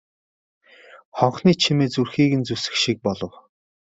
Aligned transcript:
Хонхны 1.17 1.51
чимээ 1.61 1.89
зүрхийг 1.93 2.33
нь 2.39 2.45
зүсэх 2.47 2.75
шиг 2.83 2.97
болов. 3.05 3.33